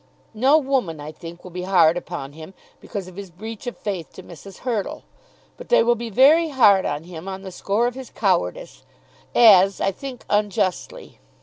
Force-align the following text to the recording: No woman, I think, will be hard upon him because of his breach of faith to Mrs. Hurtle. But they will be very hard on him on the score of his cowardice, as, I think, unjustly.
No 0.33 0.57
woman, 0.57 0.99
I 0.99 1.11
think, 1.11 1.43
will 1.43 1.51
be 1.51 1.61
hard 1.61 1.95
upon 1.95 2.33
him 2.33 2.55
because 2.79 3.07
of 3.07 3.17
his 3.17 3.29
breach 3.29 3.67
of 3.67 3.77
faith 3.77 4.11
to 4.13 4.23
Mrs. 4.23 4.61
Hurtle. 4.65 5.03
But 5.57 5.69
they 5.69 5.83
will 5.83 5.93
be 5.93 6.09
very 6.09 6.49
hard 6.49 6.87
on 6.87 7.03
him 7.03 7.27
on 7.27 7.43
the 7.43 7.51
score 7.51 7.85
of 7.85 7.93
his 7.93 8.09
cowardice, 8.09 8.83
as, 9.35 9.79
I 9.79 9.91
think, 9.91 10.25
unjustly. 10.27 11.19